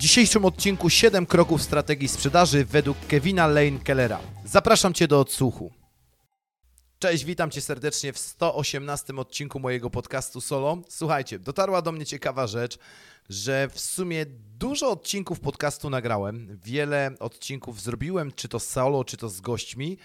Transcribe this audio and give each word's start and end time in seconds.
W 0.00 0.02
dzisiejszym 0.02 0.44
odcinku 0.44 0.90
7 0.90 1.26
kroków 1.26 1.62
strategii 1.62 2.08
sprzedaży 2.08 2.64
według 2.64 2.96
Kevina 3.08 3.46
Lane 3.46 3.78
Kellera. 3.84 4.20
Zapraszam 4.44 4.94
Cię 4.94 5.08
do 5.08 5.20
odsłuchu. 5.20 5.70
Cześć, 6.98 7.24
witam 7.24 7.50
Cię 7.50 7.60
serdecznie 7.60 8.12
w 8.12 8.18
118 8.18 9.16
odcinku 9.16 9.60
mojego 9.60 9.90
podcastu 9.90 10.40
Solo. 10.40 10.78
Słuchajcie, 10.88 11.38
dotarła 11.38 11.82
do 11.82 11.92
mnie 11.92 12.06
ciekawa 12.06 12.46
rzecz, 12.46 12.78
że 13.28 13.68
w 13.68 13.80
sumie 13.80 14.26
dużo 14.58 14.90
odcinków 14.90 15.40
podcastu 15.40 15.90
nagrałem, 15.90 16.58
wiele 16.64 17.14
odcinków 17.18 17.80
zrobiłem, 17.80 18.32
czy 18.32 18.48
to 18.48 18.60
solo, 18.60 19.04
czy 19.04 19.16
to 19.16 19.28
z 19.28 19.40
gośćmi, 19.40 19.98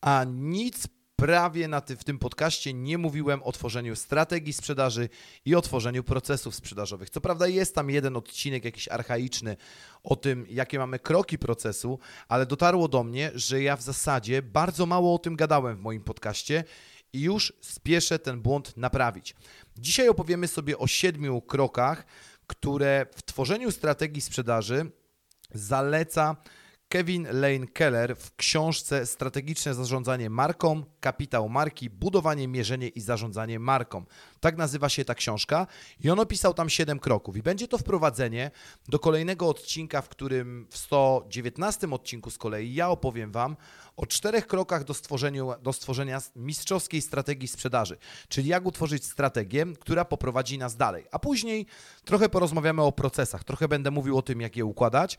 a 0.00 0.24
nic 0.28 0.86
prawie 1.16 1.68
na 1.68 1.80
ty, 1.80 1.96
w 1.96 2.04
tym 2.04 2.18
podcaście 2.18 2.74
nie 2.74 2.98
mówiłem 2.98 3.42
o 3.42 3.52
tworzeniu 3.52 3.96
strategii 3.96 4.52
sprzedaży 4.52 5.08
i 5.44 5.54
o 5.54 5.62
tworzeniu 5.62 6.04
procesów 6.04 6.54
sprzedażowych. 6.54 7.10
Co 7.10 7.20
prawda 7.20 7.46
jest 7.46 7.74
tam 7.74 7.90
jeden 7.90 8.16
odcinek 8.16 8.64
jakiś 8.64 8.88
archaiczny 8.88 9.56
o 10.02 10.16
tym, 10.16 10.46
jakie 10.50 10.78
mamy 10.78 10.98
kroki 10.98 11.38
procesu, 11.38 11.98
ale 12.28 12.46
dotarło 12.46 12.88
do 12.88 13.04
mnie, 13.04 13.30
że 13.34 13.62
ja 13.62 13.76
w 13.76 13.82
zasadzie 13.82 14.42
bardzo 14.42 14.86
mało 14.86 15.14
o 15.14 15.18
tym 15.18 15.36
gadałem 15.36 15.76
w 15.76 15.80
moim 15.80 16.02
podcaście 16.02 16.64
i 17.12 17.20
już 17.20 17.52
spieszę 17.60 18.18
ten 18.18 18.40
błąd 18.40 18.76
naprawić. 18.76 19.34
Dzisiaj 19.76 20.08
opowiemy 20.08 20.48
sobie 20.48 20.78
o 20.78 20.86
siedmiu 20.86 21.40
krokach, 21.40 22.06
które 22.46 23.06
w 23.16 23.22
tworzeniu 23.22 23.72
strategii 23.72 24.20
sprzedaży 24.20 24.90
zaleca 25.54 26.36
Kevin 26.88 27.26
Lane 27.32 27.66
Keller 27.66 28.16
w 28.16 28.36
książce 28.36 29.06
Strategiczne 29.06 29.74
zarządzanie 29.74 30.30
marką, 30.30 30.84
kapitał 31.00 31.48
marki, 31.48 31.90
budowanie, 31.90 32.48
mierzenie 32.48 32.88
i 32.88 33.00
zarządzanie 33.00 33.58
marką. 33.58 34.04
Tak 34.40 34.56
nazywa 34.56 34.88
się 34.88 35.04
ta 35.04 35.14
książka 35.14 35.66
i 36.00 36.10
on 36.10 36.20
opisał 36.20 36.54
tam 36.54 36.68
7 36.68 36.98
kroków. 36.98 37.36
I 37.36 37.42
będzie 37.42 37.68
to 37.68 37.78
wprowadzenie 37.78 38.50
do 38.88 38.98
kolejnego 38.98 39.48
odcinka, 39.48 40.02
w 40.02 40.08
którym 40.08 40.66
w 40.70 40.78
119 40.78 41.90
odcinku 41.90 42.30
z 42.30 42.38
kolei 42.38 42.74
ja 42.74 42.88
opowiem 42.88 43.32
Wam 43.32 43.56
o 43.96 44.06
czterech 44.06 44.46
krokach 44.46 44.84
do, 44.84 44.94
do 45.62 45.72
stworzenia 45.72 46.20
mistrzowskiej 46.36 47.02
strategii 47.02 47.48
sprzedaży, 47.48 47.96
czyli 48.28 48.48
jak 48.48 48.66
utworzyć 48.66 49.04
strategię, 49.04 49.66
która 49.80 50.04
poprowadzi 50.04 50.58
nas 50.58 50.76
dalej. 50.76 51.06
A 51.12 51.18
później 51.18 51.66
trochę 52.04 52.28
porozmawiamy 52.28 52.82
o 52.82 52.92
procesach, 52.92 53.44
trochę 53.44 53.68
będę 53.68 53.90
mówił 53.90 54.18
o 54.18 54.22
tym, 54.22 54.40
jak 54.40 54.56
je 54.56 54.64
układać. 54.64 55.18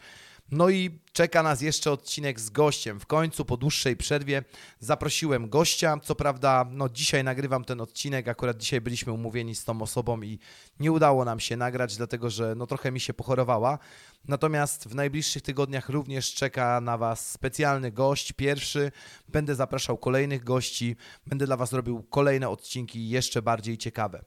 No 0.51 0.69
i 0.69 0.99
czeka 1.13 1.43
nas 1.43 1.61
jeszcze 1.61 1.91
odcinek 1.91 2.39
z 2.39 2.49
gościem. 2.49 2.99
W 2.99 3.05
końcu 3.05 3.45
po 3.45 3.57
dłuższej 3.57 3.97
przerwie 3.97 4.43
zaprosiłem 4.79 5.49
gościa. 5.49 5.97
Co 6.03 6.15
prawda, 6.15 6.65
no 6.71 6.89
dzisiaj 6.89 7.23
nagrywam 7.23 7.65
ten 7.65 7.81
odcinek, 7.81 8.27
akurat 8.27 8.57
dzisiaj 8.57 8.81
byliśmy 8.81 9.13
umówieni 9.13 9.55
z 9.55 9.65
tą 9.65 9.81
osobą 9.81 10.21
i 10.21 10.39
nie 10.79 10.91
udało 10.91 11.25
nam 11.25 11.39
się 11.39 11.57
nagrać, 11.57 11.97
dlatego 11.97 12.29
że 12.29 12.55
no 12.55 12.67
trochę 12.67 12.91
mi 12.91 12.99
się 12.99 13.13
pochorowała. 13.13 13.79
Natomiast 14.27 14.87
w 14.87 14.95
najbliższych 14.95 15.41
tygodniach 15.41 15.89
również 15.89 16.33
czeka 16.33 16.81
na 16.81 16.97
Was 16.97 17.31
specjalny 17.31 17.91
gość, 17.91 18.31
pierwszy. 18.33 18.91
Będę 19.27 19.55
zapraszał 19.55 19.97
kolejnych 19.97 20.43
gości, 20.43 20.95
będę 21.25 21.45
dla 21.45 21.57
Was 21.57 21.73
robił 21.73 22.03
kolejne 22.03 22.49
odcinki 22.49 23.09
jeszcze 23.09 23.41
bardziej 23.41 23.77
ciekawe. 23.77 24.23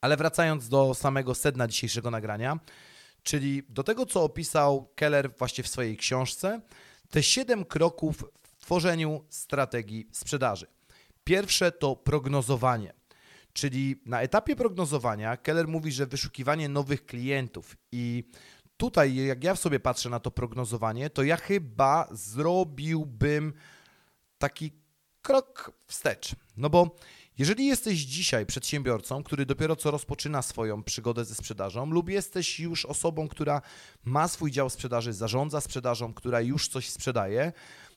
Ale 0.00 0.16
wracając 0.16 0.68
do 0.68 0.94
samego 0.94 1.34
sedna 1.34 1.68
dzisiejszego 1.68 2.10
nagrania, 2.10 2.58
czyli 3.24 3.62
do 3.68 3.82
tego, 3.82 4.06
co 4.06 4.22
opisał 4.22 4.88
Keller 4.94 5.36
właśnie 5.36 5.64
w 5.64 5.68
swojej 5.68 5.96
książce, 5.96 6.60
te 7.10 7.22
siedem 7.22 7.64
kroków 7.64 8.24
w 8.42 8.56
tworzeniu 8.56 9.24
strategii 9.28 10.08
sprzedaży. 10.12 10.66
Pierwsze 11.24 11.72
to 11.72 11.96
prognozowanie. 11.96 12.92
Czyli 13.52 14.02
na 14.06 14.22
etapie 14.22 14.56
prognozowania 14.56 15.36
Keller 15.36 15.68
mówi, 15.68 15.92
że 15.92 16.06
wyszukiwanie 16.06 16.68
nowych 16.68 17.06
klientów 17.06 17.76
i 17.92 18.24
tutaj, 18.76 19.14
jak 19.14 19.44
ja 19.44 19.56
sobie 19.56 19.80
patrzę 19.80 20.10
na 20.10 20.20
to 20.20 20.30
prognozowanie, 20.30 21.10
to 21.10 21.22
ja 21.22 21.36
chyba 21.36 22.08
zrobiłbym 22.12 23.52
taki 24.38 24.72
krok 25.22 25.72
wstecz. 25.86 26.36
No 26.56 26.70
bo 26.70 26.96
jeżeli 27.38 27.66
jesteś 27.66 27.98
dzisiaj 27.98 28.46
przedsiębiorcą, 28.46 29.22
który 29.22 29.46
dopiero 29.46 29.76
co 29.76 29.90
rozpoczyna 29.90 30.42
swoją 30.42 30.82
przygodę 30.82 31.24
ze 31.24 31.34
sprzedażą, 31.34 31.86
lub 31.86 32.08
jesteś 32.08 32.60
już 32.60 32.86
osobą, 32.86 33.28
która 33.28 33.62
ma 34.04 34.28
swój 34.28 34.50
dział 34.50 34.70
sprzedaży, 34.70 35.12
zarządza 35.12 35.60
sprzedażą, 35.60 36.14
która 36.14 36.40
już 36.40 36.68
coś 36.68 36.90
sprzedaje, 36.90 37.52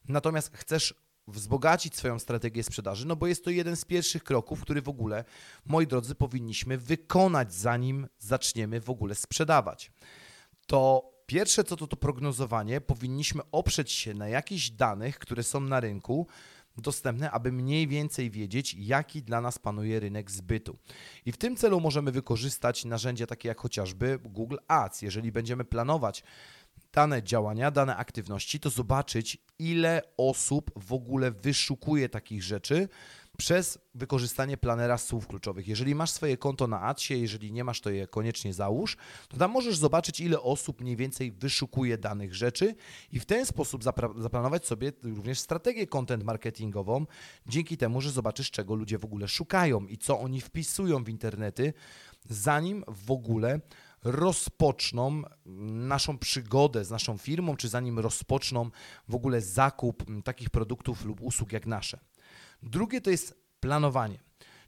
natomiast 0.08 0.58
chcesz 0.58 0.94
wzbogacić 1.28 1.96
swoją 1.96 2.20
strategię 2.20 2.64
sprzedaży, 2.64 3.08
no 3.08 3.16
bo 3.16 3.28
jest 3.28 3.44
to 3.44 3.50
jeden 3.50 3.76
z 3.76 3.86
pierwszych 3.86 4.24
kroków, 4.24 4.62
który 4.62 4.82
w 4.82 4.90
ogóle, 4.90 5.24
moi 5.66 5.88
drodzy, 5.88 6.16
powinniśmy 6.16 6.78
wykonać, 6.78 7.54
zanim 7.54 8.08
zaczniemy 8.20 8.82
w 8.82 8.90
ogóle 8.90 9.16
sprzedawać. 9.16 9.92
To 10.68 11.12
pierwsze 11.26 11.64
co 11.64 11.76
to 11.76 11.88
to 11.88 11.96
prognozowanie, 11.96 12.82
powinniśmy 12.82 13.42
oprzeć 13.52 13.92
się 13.92 14.14
na 14.14 14.28
jakichś 14.28 14.70
danych, 14.70 15.20
które 15.20 15.44
są 15.44 15.60
na 15.60 15.80
rynku, 15.80 16.28
dostępne, 16.82 17.32
aby 17.32 17.52
mniej 17.52 17.88
więcej 17.88 18.32
wiedzieć, 18.32 18.76
jaki 18.80 19.24
dla 19.24 19.42
nas 19.42 19.60
panuje 19.60 20.00
rynek 20.00 20.32
zbytu. 20.32 20.78
I 21.26 21.32
w 21.32 21.38
tym 21.38 21.56
celu 21.56 21.80
możemy 21.80 22.12
wykorzystać 22.12 22.86
narzędzia 22.86 23.28
takie 23.28 23.48
jak 23.48 23.60
chociażby 23.60 24.20
Google 24.24 24.58
Ads. 24.68 25.02
Jeżeli 25.02 25.32
będziemy 25.32 25.66
planować 25.66 26.24
dane 26.94 27.24
działania, 27.24 27.72
dane 27.72 27.98
aktywności, 27.98 28.60
to 28.60 28.70
zobaczyć, 28.70 29.38
ile 29.60 30.02
osób 30.18 30.72
w 30.76 30.94
ogóle 30.94 31.32
wyszukuje 31.32 32.10
takich 32.10 32.44
rzeczy 32.44 32.90
przez 33.38 33.80
wykorzystanie 33.96 34.58
planera 34.58 34.98
słów 34.98 35.28
kluczowych. 35.28 35.68
Jeżeli 35.68 35.96
masz 35.96 36.12
swoje 36.12 36.38
konto 36.38 36.68
na 36.68 36.82
Adsie, 36.82 37.14
jeżeli 37.22 37.52
nie 37.52 37.64
masz, 37.64 37.82
to 37.82 37.90
je 37.90 38.08
koniecznie 38.08 38.54
załóż, 38.54 38.98
to 39.30 39.38
tam 39.38 39.52
możesz 39.52 39.78
zobaczyć, 39.78 40.20
ile 40.20 40.42
osób 40.42 40.82
mniej 40.82 40.96
więcej 40.96 41.32
wyszukuje 41.32 41.98
danych 41.98 42.36
rzeczy 42.36 42.76
i 43.12 43.20
w 43.20 43.26
ten 43.26 43.46
sposób 43.46 43.84
zaplanować 44.18 44.66
sobie 44.66 44.92
również 45.04 45.40
strategię 45.40 45.88
content 45.88 46.24
marketingową, 46.24 47.06
dzięki 47.48 47.78
temu, 47.78 48.02
że 48.02 48.12
zobaczysz, 48.12 48.52
czego 48.52 48.76
ludzie 48.76 48.98
w 48.98 49.06
ogóle 49.06 49.28
szukają 49.28 49.88
i 49.88 49.98
co 49.98 50.20
oni 50.20 50.42
wpisują 50.42 51.04
w 51.04 51.10
internety, 51.10 51.74
zanim 52.30 52.84
w 52.88 53.12
ogóle 53.12 53.60
rozpoczną 54.04 55.22
naszą 55.46 56.18
przygodę 56.18 56.86
z 56.86 56.92
naszą 56.92 57.18
firmą, 57.18 57.58
czy 57.58 57.70
zanim 57.70 58.00
rozpoczną 58.00 58.70
w 59.08 59.16
ogóle 59.16 59.42
zakup 59.42 60.04
takich 60.24 60.50
produktów 60.50 61.06
lub 61.06 61.22
usług 61.22 61.52
jak 61.52 61.68
nasze. 61.68 62.00
Drugie 62.64 63.02
to 63.02 63.10
jest 63.10 63.42
planowanie, 63.60 64.20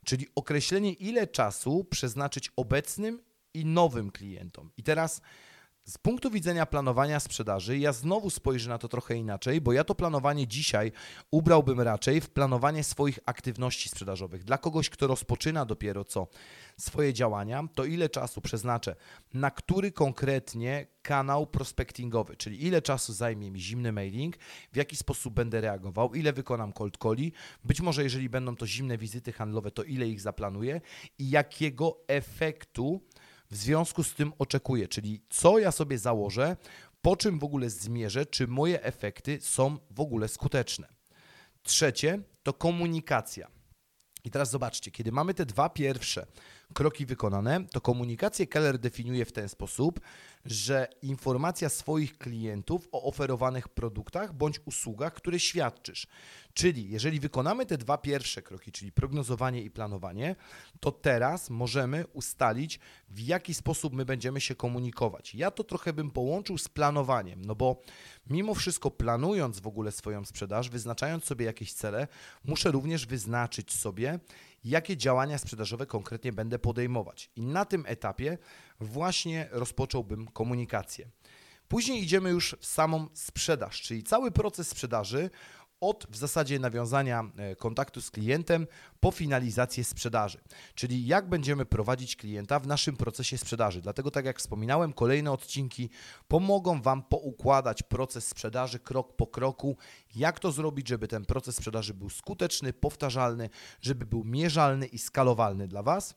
czyli 0.06 0.28
określenie, 0.36 0.94
ile 0.94 1.28
czasu 1.28 1.84
przeznaczyć 1.84 2.52
obecnym 2.56 3.22
i 3.54 3.66
nowym 3.66 4.12
klientom. 4.12 4.72
I 4.78 4.84
teraz 4.84 5.22
z 5.90 5.98
punktu 5.98 6.32
widzenia 6.32 6.66
planowania 6.66 7.20
sprzedaży, 7.20 7.78
ja 7.78 7.94
znowu 7.94 8.30
spojrzę 8.30 8.70
na 8.70 8.78
to 8.78 8.88
trochę 8.88 9.16
inaczej, 9.16 9.62
bo 9.62 9.74
ja 9.74 9.84
to 9.84 9.96
planowanie 9.96 10.48
dzisiaj 10.48 10.92
ubrałbym 11.32 11.82
raczej 11.82 12.22
w 12.22 12.30
planowanie 12.30 12.84
swoich 12.84 13.20
aktywności 13.26 13.90
sprzedażowych. 13.90 14.44
Dla 14.44 14.58
kogoś, 14.58 14.90
kto 14.90 15.08
rozpoczyna 15.08 15.66
dopiero 15.66 16.04
co 16.04 16.28
swoje 16.78 17.14
działania, 17.14 17.64
to 17.76 17.86
ile 17.86 18.10
czasu 18.10 18.42
przeznaczę 18.42 18.96
na 19.34 19.52
który 19.52 19.92
konkretnie 19.92 20.88
kanał 21.02 21.48
prospectingowy, 21.48 22.36
czyli 22.36 22.66
ile 22.66 22.82
czasu 22.82 23.14
zajmie 23.14 23.52
mi 23.52 23.60
zimny 23.60 23.92
mailing, 23.92 24.38
w 24.74 24.78
jaki 24.78 24.96
sposób 24.96 25.34
będę 25.34 25.62
reagował, 25.62 26.14
ile 26.14 26.34
wykonam 26.34 26.74
cold 26.74 26.98
calli, 26.98 27.34
być 27.64 27.82
może 27.82 28.04
jeżeli 28.04 28.30
będą 28.30 28.56
to 28.56 28.68
zimne 28.68 28.98
wizyty 28.98 29.34
handlowe, 29.34 29.72
to 29.72 29.84
ile 29.84 30.08
ich 30.08 30.22
zaplanuję 30.22 30.82
i 31.18 31.30
jakiego 31.30 31.98
efektu 32.08 33.02
w 33.50 33.56
związku 33.56 34.04
z 34.04 34.14
tym 34.14 34.34
oczekuję, 34.40 34.88
czyli 34.88 35.22
co 35.30 35.60
ja 35.60 35.72
sobie 35.72 35.98
założę, 35.98 36.58
po 37.02 37.16
czym 37.16 37.40
w 37.40 37.44
ogóle 37.44 37.70
zmierzę, 37.70 38.26
czy 38.26 38.48
moje 38.48 38.84
efekty 38.84 39.40
są 39.42 39.78
w 39.92 40.00
ogóle 40.00 40.28
skuteczne. 40.28 40.88
Trzecie 41.64 42.20
to 42.44 42.54
komunikacja. 42.54 43.48
I 44.24 44.32
teraz 44.32 44.52
zobaczcie, 44.52 44.92
kiedy 44.92 45.12
mamy 45.12 45.34
te 45.34 45.46
dwa 45.46 45.70
pierwsze 45.70 46.26
kroki 46.74 47.06
wykonane, 47.06 47.66
to 47.72 47.82
komunikację 47.82 48.48
Keller 48.48 48.78
definiuje 48.80 49.26
w 49.26 49.32
ten 49.32 49.50
sposób, 49.50 50.00
że 50.46 50.88
informacja 51.02 51.70
swoich 51.70 52.18
klientów 52.18 52.88
o 52.92 53.04
oferowanych 53.04 53.68
produktach 53.68 54.34
bądź 54.34 54.60
usługach, 54.66 55.14
które 55.14 55.40
świadczysz. 55.40 56.08
Czyli 56.54 56.90
jeżeli 56.90 57.20
wykonamy 57.20 57.66
te 57.66 57.78
dwa 57.78 57.98
pierwsze 57.98 58.42
kroki, 58.42 58.72
czyli 58.72 58.92
prognozowanie 58.92 59.62
i 59.62 59.72
planowanie, 59.72 60.36
to 60.80 60.92
teraz 60.92 61.50
możemy 61.50 62.08
ustalić, 62.14 62.80
w 63.10 63.20
jaki 63.20 63.54
sposób 63.54 63.94
my 63.94 64.06
będziemy 64.06 64.42
się 64.42 64.56
komunikować. 64.56 65.36
Ja 65.36 65.52
to 65.52 65.64
trochę 65.64 65.94
bym 65.94 66.12
połączył 66.12 66.58
z 66.58 66.68
planowaniem, 66.68 67.46
no 67.46 67.56
bo 67.56 67.82
mimo 68.30 68.54
wszystko 68.56 68.92
planując 68.92 69.60
w 69.60 69.68
ogóle 69.68 69.92
swoją 69.92 70.26
sprzedaż, 70.26 70.70
wyznaczając 70.70 71.26
sobie 71.26 71.46
jakieś 71.46 71.74
cele, 71.74 72.08
muszę 72.46 72.72
również 72.72 73.06
wyznaczyć 73.06 73.74
sobie, 73.74 74.20
jakie 74.64 74.98
działania 74.98 75.38
sprzedażowe 75.38 75.86
konkretnie 75.86 76.34
będę 76.34 76.60
podejmować. 76.60 77.32
I 77.36 77.42
na 77.42 77.66
tym 77.66 77.84
etapie 77.88 78.38
właśnie 78.80 79.48
rozpocząłbym 79.52 80.28
komunikację. 80.28 81.10
Później 81.68 82.04
idziemy 82.04 82.30
już 82.30 82.56
w 82.60 82.66
samą 82.66 83.08
sprzedaż, 83.14 83.82
czyli 83.82 84.04
cały 84.04 84.32
proces 84.32 84.70
sprzedaży 84.70 85.30
od 85.82 86.08
w 86.10 86.16
zasadzie 86.16 86.60
nawiązania 86.60 87.32
e, 87.38 87.56
kontaktu 87.56 88.02
z 88.02 88.12
klientem 88.12 88.68
po 89.00 89.12
finalizację 89.12 89.84
sprzedaży, 89.84 90.38
czyli 90.76 91.08
jak 91.08 91.30
będziemy 91.30 91.66
prowadzić 91.66 92.16
klienta 92.16 92.60
w 92.60 92.68
naszym 92.68 92.98
procesie 92.98 93.38
sprzedaży. 93.38 93.82
Dlatego, 93.82 94.12
tak 94.12 94.26
jak 94.26 94.40
wspominałem, 94.40 94.94
kolejne 94.94 95.32
odcinki 95.32 95.90
pomogą 96.28 96.82
Wam 96.82 97.04
poukładać 97.04 97.84
proces 97.84 98.28
sprzedaży 98.28 98.80
krok 98.80 99.16
po 99.16 99.28
kroku, 99.28 99.78
jak 100.16 100.40
to 100.40 100.52
zrobić, 100.52 100.88
żeby 100.88 101.08
ten 101.08 101.26
proces 101.26 101.56
sprzedaży 101.56 101.94
był 101.94 102.10
skuteczny, 102.10 102.74
powtarzalny, 102.74 103.50
żeby 103.82 104.06
był 104.06 104.24
mierzalny 104.24 104.86
i 104.86 104.98
skalowalny 104.98 105.68
dla 105.68 105.84
Was. 105.84 106.16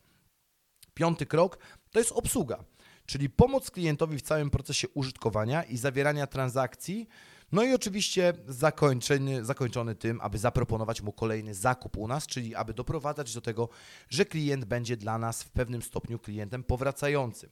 Piąty 0.95 1.27
krok 1.27 1.59
to 1.91 1.99
jest 1.99 2.13
obsługa, 2.13 2.65
czyli 3.07 3.31
pomoc 3.31 3.71
klientowi 3.71 4.19
w 4.19 4.23
całym 4.23 4.51
procesie 4.51 4.89
użytkowania 4.89 5.63
i 5.63 5.77
zawierania 5.77 6.27
transakcji 6.27 7.09
no 7.53 7.65
i 7.65 7.75
oczywiście 7.75 8.33
zakończony, 8.47 9.45
zakończony 9.45 9.95
tym, 9.95 10.21
aby 10.21 10.39
zaproponować 10.39 11.03
mu 11.03 11.13
kolejny 11.13 11.55
zakup 11.55 11.97
u 11.97 12.09
nas, 12.09 12.27
czyli 12.27 12.55
aby 12.55 12.75
doprowadzać 12.75 13.35
do 13.35 13.41
tego, 13.41 13.69
że 14.09 14.25
klient 14.25 14.65
będzie 14.65 14.97
dla 14.97 15.19
nas 15.19 15.43
w 15.43 15.51
pewnym 15.51 15.83
stopniu 15.83 16.19
klientem 16.19 16.65
powracającym. 16.65 17.51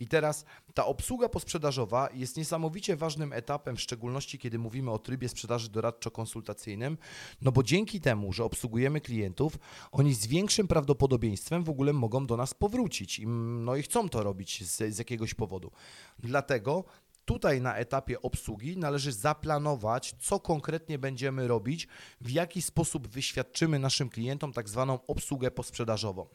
I 0.00 0.06
teraz 0.06 0.44
ta 0.74 0.86
obsługa 0.86 1.28
posprzedażowa 1.28 2.08
jest 2.14 2.36
niesamowicie 2.36 2.96
ważnym 2.96 3.32
etapem, 3.32 3.76
w 3.76 3.80
szczególności 3.80 4.38
kiedy 4.38 4.58
mówimy 4.58 4.90
o 4.90 4.98
trybie 4.98 5.28
sprzedaży 5.28 5.70
doradczo-konsultacyjnym, 5.70 6.96
no 7.42 7.52
bo 7.52 7.62
dzięki 7.62 8.00
temu, 8.00 8.32
że 8.32 8.44
obsługujemy 8.44 9.00
klientów, 9.00 9.58
oni 9.92 10.14
z 10.14 10.26
większym 10.26 10.68
prawdopodobieństwem 10.68 11.64
w 11.64 11.70
ogóle 11.70 11.92
mogą 11.92 12.26
do 12.26 12.36
nas 12.36 12.54
powrócić. 12.54 13.18
I, 13.18 13.26
no 13.26 13.76
i 13.76 13.82
chcą 13.82 14.08
to 14.08 14.22
robić 14.22 14.64
z, 14.64 14.94
z 14.94 14.98
jakiegoś 14.98 15.34
powodu. 15.34 15.70
Dlatego 16.18 16.84
Tutaj 17.24 17.60
na 17.60 17.76
etapie 17.76 18.22
obsługi 18.22 18.76
należy 18.76 19.12
zaplanować, 19.12 20.14
co 20.20 20.40
konkretnie 20.40 20.98
będziemy 20.98 21.48
robić, 21.48 21.88
w 22.20 22.30
jaki 22.30 22.62
sposób 22.62 23.08
wyświadczymy 23.08 23.78
naszym 23.78 24.08
klientom 24.08 24.52
tak 24.52 24.68
zwaną 24.68 25.06
obsługę 25.06 25.50
posprzedażową. 25.50 26.26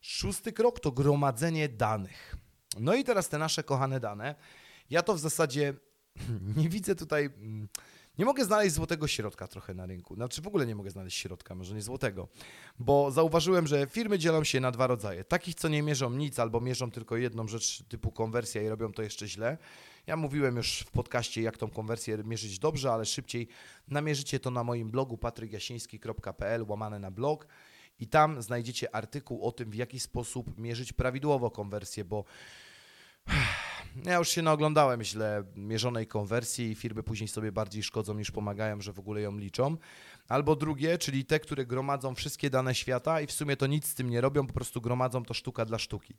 Szósty 0.00 0.52
krok 0.52 0.80
to 0.80 0.92
gromadzenie 0.92 1.68
danych. 1.68 2.36
No 2.80 2.94
i 2.94 3.04
teraz 3.04 3.28
te 3.28 3.38
nasze 3.38 3.62
kochane 3.62 4.00
dane. 4.00 4.34
Ja 4.90 5.02
to 5.02 5.14
w 5.14 5.18
zasadzie 5.18 5.74
nie 6.56 6.68
widzę 6.68 6.94
tutaj 6.94 7.24
mm, 7.24 7.68
nie 8.18 8.24
mogę 8.24 8.44
znaleźć 8.44 8.74
złotego 8.74 9.08
środka 9.08 9.48
trochę 9.48 9.74
na 9.74 9.86
rynku. 9.86 10.14
Znaczy 10.14 10.42
w 10.42 10.46
ogóle 10.46 10.66
nie 10.66 10.74
mogę 10.74 10.90
znaleźć 10.90 11.18
środka, 11.18 11.54
może 11.54 11.74
nie 11.74 11.82
złotego. 11.82 12.28
Bo 12.78 13.10
zauważyłem, 13.10 13.66
że 13.66 13.86
firmy 13.86 14.18
dzielą 14.18 14.44
się 14.44 14.60
na 14.60 14.70
dwa 14.70 14.86
rodzaje. 14.86 15.24
Takich, 15.24 15.54
co 15.54 15.68
nie 15.68 15.82
mierzą 15.82 16.10
nic 16.10 16.38
albo 16.38 16.60
mierzą 16.60 16.90
tylko 16.90 17.16
jedną 17.16 17.48
rzecz 17.48 17.82
typu 17.88 18.12
konwersja 18.12 18.62
i 18.62 18.68
robią 18.68 18.92
to 18.92 19.02
jeszcze 19.02 19.28
źle. 19.28 19.58
Ja 20.06 20.16
mówiłem 20.16 20.56
już 20.56 20.80
w 20.80 20.90
podcaście, 20.90 21.42
jak 21.42 21.58
tą 21.58 21.70
konwersję 21.70 22.18
mierzyć 22.24 22.58
dobrze, 22.58 22.92
ale 22.92 23.06
szybciej 23.06 23.48
namierzycie 23.88 24.40
to 24.40 24.50
na 24.50 24.64
moim 24.64 24.90
blogu 24.90 25.18
patrykiasiński.pl 25.18 26.64
łamane 26.68 26.98
na 26.98 27.10
blog 27.10 27.46
i 28.00 28.06
tam 28.06 28.42
znajdziecie 28.42 28.94
artykuł 28.94 29.46
o 29.46 29.52
tym, 29.52 29.70
w 29.70 29.74
jaki 29.74 30.00
sposób 30.00 30.58
mierzyć 30.58 30.92
prawidłowo 30.92 31.50
konwersję, 31.50 32.04
bo 32.04 32.24
ja 34.04 34.16
już 34.16 34.28
się 34.28 34.42
naoglądałem 34.42 35.02
źle 35.02 35.44
mierzonej 35.56 36.06
konwersji 36.06 36.70
i 36.70 36.74
firmy 36.74 37.02
później 37.02 37.28
sobie 37.28 37.52
bardziej 37.52 37.82
szkodzą 37.82 38.14
niż 38.14 38.30
pomagają, 38.30 38.80
że 38.80 38.92
w 38.92 38.98
ogóle 38.98 39.20
ją 39.20 39.38
liczą. 39.38 39.76
Albo 40.28 40.56
drugie, 40.56 40.98
czyli 40.98 41.24
te, 41.24 41.40
które 41.40 41.66
gromadzą 41.66 42.14
wszystkie 42.14 42.50
dane 42.50 42.74
świata 42.74 43.20
i 43.20 43.26
w 43.26 43.32
sumie 43.32 43.56
to 43.56 43.66
nic 43.66 43.86
z 43.86 43.94
tym 43.94 44.10
nie 44.10 44.20
robią, 44.20 44.46
po 44.46 44.52
prostu 44.52 44.80
gromadzą 44.80 45.24
to 45.24 45.34
sztuka 45.34 45.64
dla 45.64 45.78
sztuki. 45.78 46.14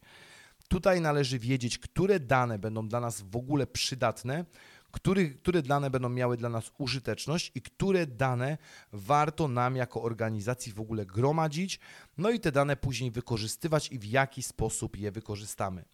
Tutaj 0.68 1.02
należy 1.02 1.40
wiedzieć, 1.40 1.78
które 1.78 2.20
dane 2.20 2.60
będą 2.60 2.88
dla 2.88 3.00
nas 3.00 3.22
w 3.22 3.36
ogóle 3.36 3.68
przydatne, 3.68 4.46
który, 4.92 5.30
które 5.30 5.62
dane 5.62 5.90
będą 5.90 6.10
miały 6.10 6.38
dla 6.38 6.50
nas 6.50 6.72
użyteczność 6.78 7.52
i 7.56 7.62
które 7.62 8.08
dane 8.08 8.58
warto 8.94 9.48
nam 9.48 9.76
jako 9.76 10.02
organizacji 10.02 10.74
w 10.74 10.80
ogóle 10.80 11.06
gromadzić, 11.06 11.80
no 12.18 12.30
i 12.30 12.40
te 12.40 12.52
dane 12.52 12.76
później 12.76 13.12
wykorzystywać 13.12 13.92
i 13.92 14.00
w 14.00 14.06
jaki 14.06 14.44
sposób 14.44 14.98
je 14.98 15.12
wykorzystamy. 15.12 15.86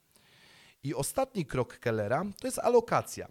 I 0.85 0.93
ostatni 0.93 1.45
krok 1.45 1.79
Kellera 1.79 2.25
to 2.39 2.47
jest 2.47 2.59
alokacja, 2.59 3.27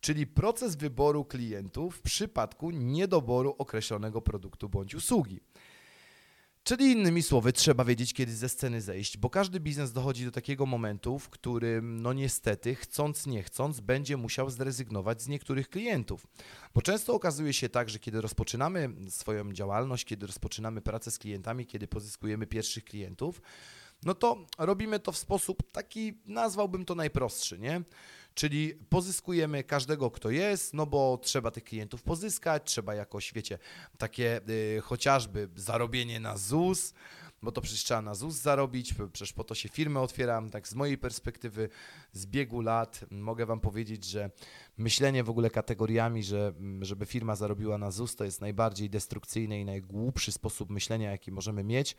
czyli 0.00 0.26
proces 0.26 0.76
wyboru 0.76 1.24
klientów 1.24 1.96
w 1.96 2.02
przypadku 2.02 2.70
niedoboru 2.70 3.54
określonego 3.58 4.22
produktu 4.22 4.68
bądź 4.68 4.94
usługi. 4.94 5.40
Czyli 6.64 6.92
innymi 6.92 7.22
słowy, 7.22 7.52
trzeba 7.52 7.84
wiedzieć, 7.84 8.14
kiedy 8.14 8.34
ze 8.34 8.48
sceny 8.48 8.80
zejść, 8.80 9.16
bo 9.16 9.30
każdy 9.30 9.60
biznes 9.60 9.92
dochodzi 9.92 10.24
do 10.24 10.30
takiego 10.30 10.66
momentu, 10.66 11.18
w 11.18 11.28
którym, 11.28 12.02
no 12.02 12.12
niestety, 12.12 12.74
chcąc, 12.74 13.26
nie 13.26 13.42
chcąc, 13.42 13.80
będzie 13.80 14.16
musiał 14.16 14.50
zrezygnować 14.50 15.22
z 15.22 15.28
niektórych 15.28 15.68
klientów. 15.68 16.26
Bo 16.74 16.82
często 16.82 17.14
okazuje 17.14 17.52
się 17.52 17.68
tak, 17.68 17.90
że 17.90 17.98
kiedy 17.98 18.20
rozpoczynamy 18.20 18.90
swoją 19.08 19.52
działalność, 19.52 20.04
kiedy 20.04 20.26
rozpoczynamy 20.26 20.80
pracę 20.80 21.10
z 21.10 21.18
klientami, 21.18 21.66
kiedy 21.66 21.88
pozyskujemy 21.88 22.46
pierwszych 22.46 22.84
klientów, 22.84 23.42
no 24.02 24.14
to 24.14 24.46
robimy 24.58 25.00
to 25.00 25.12
w 25.12 25.18
sposób 25.18 25.70
taki, 25.72 26.18
nazwałbym 26.26 26.84
to 26.84 26.94
najprostszy, 26.94 27.58
nie? 27.58 27.82
Czyli 28.34 28.74
pozyskujemy 28.74 29.64
każdego, 29.64 30.10
kto 30.10 30.30
jest, 30.30 30.74
no 30.74 30.86
bo 30.86 31.18
trzeba 31.22 31.50
tych 31.50 31.64
klientów 31.64 32.02
pozyskać, 32.02 32.62
trzeba 32.64 32.94
jakoś, 32.94 33.32
wiecie, 33.32 33.58
takie 33.98 34.40
y, 34.76 34.80
chociażby 34.80 35.48
zarobienie 35.56 36.20
na 36.20 36.36
ZUS, 36.36 36.94
bo 37.42 37.52
to 37.52 37.60
przecież 37.60 37.84
trzeba 37.84 38.02
na 38.02 38.14
ZUS 38.14 38.34
zarobić, 38.34 38.94
przecież 39.12 39.32
po 39.32 39.44
to 39.44 39.54
się 39.54 39.68
firmę 39.68 40.00
otwieram. 40.00 40.50
Tak 40.50 40.68
z 40.68 40.74
mojej 40.74 40.98
perspektywy, 40.98 41.68
z 42.12 42.26
biegu 42.26 42.60
lat, 42.60 43.00
mogę 43.10 43.46
Wam 43.46 43.60
powiedzieć, 43.60 44.04
że 44.04 44.30
myślenie 44.76 45.24
w 45.24 45.30
ogóle 45.30 45.50
kategoriami, 45.50 46.22
że 46.22 46.52
żeby 46.80 47.06
firma 47.06 47.36
zarobiła 47.36 47.78
na 47.78 47.90
ZUS, 47.90 48.16
to 48.16 48.24
jest 48.24 48.40
najbardziej 48.40 48.90
destrukcyjny 48.90 49.60
i 49.60 49.64
najgłupszy 49.64 50.32
sposób 50.32 50.70
myślenia, 50.70 51.10
jaki 51.10 51.32
możemy 51.32 51.64
mieć. 51.64 51.96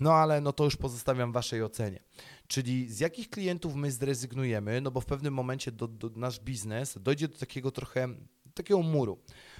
No 0.00 0.12
ale 0.12 0.40
no 0.40 0.52
to 0.52 0.64
już 0.64 0.76
pozostawiam 0.76 1.32
Waszej 1.32 1.62
ocenie. 1.62 2.00
Czyli 2.46 2.88
z 2.88 3.00
jakich 3.00 3.30
klientów 3.30 3.74
my 3.74 3.90
zrezygnujemy, 3.90 4.80
no 4.80 4.90
bo 4.90 5.00
w 5.00 5.06
pewnym 5.06 5.34
momencie 5.34 5.72
do, 5.72 5.88
do 5.88 6.10
nasz 6.16 6.40
biznes 6.40 6.98
dojdzie 7.00 7.28
do 7.28 7.38
takiego 7.38 7.70
trochę 7.70 8.08
takiego 8.54 8.82
muru, 8.82 9.18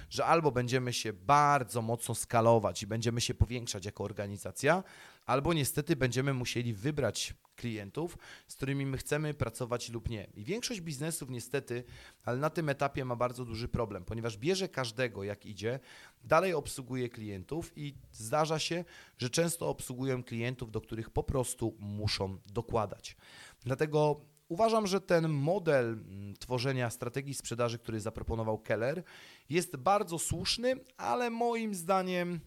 że 0.09 0.25
albo 0.25 0.51
będziemy 0.51 0.93
się 0.93 1.13
bardzo 1.13 1.81
mocno 1.81 2.15
skalować 2.15 2.83
i 2.83 2.87
będziemy 2.87 3.21
się 3.21 3.33
powiększać 3.33 3.85
jako 3.85 4.03
organizacja, 4.03 4.83
albo 5.25 5.53
niestety 5.53 5.95
będziemy 5.95 6.33
musieli 6.33 6.73
wybrać 6.73 7.33
klientów, 7.55 8.17
z 8.47 8.55
którymi 8.55 8.85
my 8.85 8.97
chcemy 8.97 9.33
pracować 9.33 9.89
lub 9.89 10.09
nie. 10.09 10.27
I 10.33 10.43
większość 10.43 10.81
biznesów 10.81 11.29
niestety, 11.29 11.83
ale 12.23 12.37
na 12.37 12.49
tym 12.49 12.69
etapie 12.69 13.05
ma 13.05 13.15
bardzo 13.15 13.45
duży 13.45 13.67
problem, 13.67 14.05
ponieważ 14.05 14.37
bierze 14.37 14.69
każdego 14.69 15.23
jak 15.23 15.45
idzie, 15.45 15.79
dalej 16.23 16.53
obsługuje 16.53 17.09
klientów 17.09 17.71
i 17.75 17.95
zdarza 18.11 18.59
się, 18.59 18.85
że 19.17 19.29
często 19.29 19.69
obsługują 19.69 20.23
klientów, 20.23 20.71
do 20.71 20.81
których 20.81 21.09
po 21.09 21.23
prostu 21.23 21.75
muszą 21.79 22.37
dokładać. 22.45 23.17
Dlatego 23.65 24.31
Uważam, 24.51 24.87
że 24.87 25.01
ten 25.01 25.29
model 25.29 25.85
mm, 25.85 26.33
tworzenia 26.39 26.89
strategii 26.89 27.33
sprzedaży, 27.33 27.79
który 27.79 27.99
zaproponował 27.99 28.57
Keller, 28.57 29.03
jest 29.49 29.77
bardzo 29.77 30.19
słuszny, 30.19 30.75
ale 30.97 31.29
moim 31.29 31.75
zdaniem, 31.75 32.39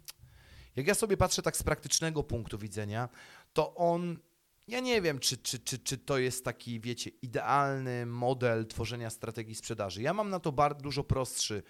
jak 0.76 0.86
ja 0.86 0.94
sobie 0.94 1.16
patrzę 1.16 1.42
tak 1.42 1.56
z 1.56 1.62
praktycznego 1.62 2.22
punktu 2.22 2.58
widzenia, 2.58 3.08
to 3.52 3.74
on 3.74 4.18
ja 4.68 4.80
nie 4.80 5.02
wiem, 5.02 5.18
czy, 5.18 5.36
czy, 5.36 5.58
czy, 5.58 5.78
czy 5.78 5.98
to 5.98 6.18
jest 6.18 6.44
taki, 6.44 6.80
wiecie, 6.80 7.10
idealny 7.22 8.06
model 8.06 8.66
tworzenia 8.66 9.10
strategii 9.10 9.54
sprzedaży. 9.54 10.02
Ja 10.02 10.14
mam 10.14 10.30
na 10.30 10.40
to 10.40 10.52
bardzo 10.52 10.80
dużo 10.82 11.04
prostszy 11.04 11.62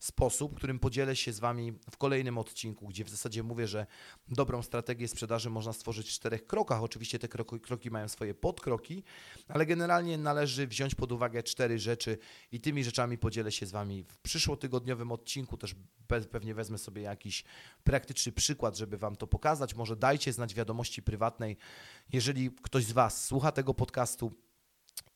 sposób, 0.00 0.56
którym 0.56 0.78
podzielę 0.78 1.16
się 1.16 1.32
z 1.32 1.40
Wami 1.40 1.72
w 1.90 1.96
kolejnym 1.96 2.38
odcinku, 2.38 2.88
gdzie 2.88 3.04
w 3.04 3.08
zasadzie 3.08 3.42
mówię, 3.42 3.66
że 3.66 3.86
dobrą 4.28 4.62
strategię 4.62 5.08
sprzedaży 5.08 5.50
można 5.50 5.72
stworzyć 5.72 6.08
w 6.08 6.12
czterech 6.12 6.46
krokach. 6.46 6.82
Oczywiście 6.82 7.18
te 7.18 7.28
kroki, 7.28 7.60
kroki 7.60 7.90
mają 7.90 8.08
swoje 8.08 8.34
podkroki, 8.34 9.04
ale 9.48 9.66
generalnie 9.66 10.18
należy 10.18 10.66
wziąć 10.66 10.94
pod 10.94 11.12
uwagę 11.12 11.42
cztery 11.42 11.78
rzeczy 11.78 12.18
i 12.52 12.60
tymi 12.60 12.84
rzeczami 12.84 13.18
podzielę 13.18 13.52
się 13.52 13.66
z 13.66 13.70
Wami 13.70 14.04
w 14.04 14.18
przyszłotygodniowym 14.18 15.12
odcinku. 15.12 15.56
Też 15.56 15.74
pewnie 16.30 16.54
wezmę 16.54 16.78
sobie 16.78 17.02
jakiś 17.02 17.44
praktyczny 17.84 18.32
przykład, 18.32 18.76
żeby 18.76 18.98
Wam 18.98 19.16
to 19.16 19.26
pokazać. 19.26 19.74
Może 19.74 19.96
dajcie 19.96 20.32
znać 20.32 20.54
wiadomości 20.54 21.02
prywatnej, 21.02 21.56
jeżeli 22.12 22.50
ktoś 22.62 22.84
z 22.84 22.92
Was 22.92 23.24
słucha 23.24 23.52
tego 23.52 23.74
podcastu, 23.74 24.32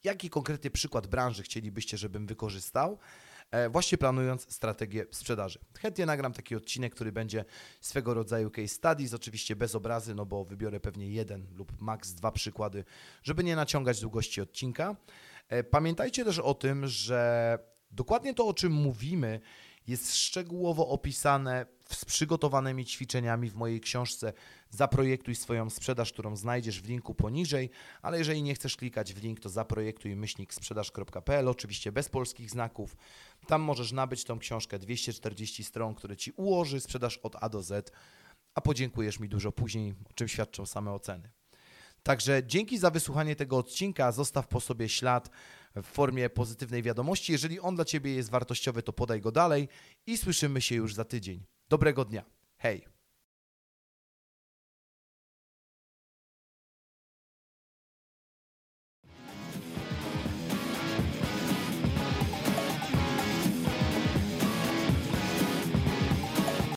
jaki 0.05 0.31
konkretny 0.31 0.71
przykład 0.71 1.07
branży 1.07 1.43
chcielibyście, 1.43 1.97
żebym 1.99 2.27
wykorzystał. 2.27 2.99
E, 3.51 3.69
właśnie 3.69 3.99
planując 3.99 4.53
strategię 4.55 5.07
sprzedaży. 5.11 5.59
Chętnie 5.79 6.07
nagram 6.07 6.33
taki 6.33 6.57
odcinek, 6.57 6.95
który 6.95 7.13
będzie 7.13 7.45
swego 7.81 8.15
rodzaju 8.15 8.51
case 8.51 8.69
studies, 8.69 9.15
oczywiście 9.15 9.57
bez 9.57 9.75
obrazy, 9.75 10.15
no 10.15 10.27
bo 10.27 10.45
wybiorę 10.45 10.81
pewnie 10.81 11.11
jeden 11.11 11.47
lub 11.55 11.81
maks 11.81 12.13
dwa 12.13 12.33
przykłady, 12.33 12.85
żeby 13.23 13.45
nie 13.45 13.57
naciągać 13.57 14.01
długości 14.01 14.41
odcinka. 14.41 14.97
E, 15.49 15.65
pamiętajcie 15.65 16.25
też 16.25 16.39
o 16.39 16.55
tym, 16.55 16.87
że 16.87 17.59
dokładnie 17.91 18.35
to, 18.35 18.47
o 18.47 18.55
czym 18.55 18.73
mówimy, 18.73 19.41
jest 19.87 20.17
szczegółowo 20.17 20.89
opisane 20.89 21.67
z 21.89 22.05
przygotowanymi 22.05 22.85
ćwiczeniami 22.85 23.51
w 23.51 23.55
mojej 23.55 23.81
książce 23.81 24.33
Zaprojektuj 24.71 25.35
swoją 25.35 25.71
sprzedaż, 25.71 26.13
którą 26.13 26.37
znajdziesz 26.37 26.81
w 26.81 26.89
linku 26.89 27.15
poniżej, 27.15 27.71
ale 28.03 28.19
jeżeli 28.19 28.43
nie 28.43 28.55
chcesz 28.55 28.77
klikać 28.77 29.15
w 29.15 29.23
link, 29.23 29.41
to 29.41 29.49
zaprojektuj 29.49 30.17
sprzedaż.pl, 30.51 31.49
oczywiście 31.49 31.93
bez 31.93 32.09
polskich 32.09 32.51
znaków. 32.51 32.97
Tam 33.47 33.63
możesz 33.63 33.93
nabyć 33.93 34.25
tą 34.25 34.39
książkę 34.39 34.79
240 34.79 35.65
stron, 35.65 35.95
które 35.95 36.17
Ci 36.17 36.33
ułoży 36.33 36.81
sprzedaż 36.81 37.19
od 37.19 37.37
A 37.41 37.49
do 37.49 37.63
Z, 37.63 37.93
a 38.55 38.61
podziękujesz 38.61 39.21
mi 39.21 39.29
dużo 39.29 39.53
później, 39.53 39.95
o 40.11 40.13
czym 40.13 40.29
świadczą 40.29 40.67
same 40.67 40.93
oceny. 40.93 41.31
Także 42.03 42.43
dzięki 42.47 42.79
za 42.79 42.91
wysłuchanie 42.91 43.37
tego 43.37 43.59
odcinka. 43.59 44.13
Zostaw 44.13 44.49
po 44.49 44.61
sobie 44.61 44.89
ślad 44.89 45.31
w 45.77 45.83
formie 45.83 46.31
pozytywnej 46.31 46.83
wiadomości. 46.83 47.33
Jeżeli 47.33 47.61
on 47.61 47.75
dla 47.75 47.85
Ciebie 47.85 48.15
jest 48.15 48.31
wartościowy, 48.31 48.83
to 48.83 48.93
podaj 48.93 49.21
go 49.21 49.33
dalej 49.33 49.69
i 50.07 50.19
słyszymy 50.19 50.61
się 50.61 50.75
już 50.75 50.95
za 50.95 51.05
tydzień. 51.05 51.54
Dobrego 51.69 52.05
dnia. 52.05 52.25
Hej! 52.57 52.94